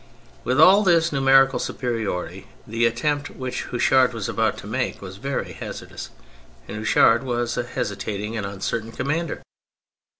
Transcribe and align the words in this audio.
With 0.43 0.59
all 0.59 0.85
his 0.85 1.11
numerical 1.11 1.59
superiority 1.59 2.47
the 2.65 2.87
attempt 2.87 3.29
which 3.29 3.65
Houchard 3.65 4.13
was 4.13 4.27
about 4.27 4.57
to 4.57 4.65
make 4.65 4.99
was 4.99 5.17
very 5.17 5.53
hazardous: 5.53 6.09
and 6.67 6.77
Houchard 6.77 7.21
was 7.21 7.55
a 7.55 7.61
hesitating 7.63 8.35
and 8.35 8.43
uncertain 8.43 8.91
commander. 8.91 9.43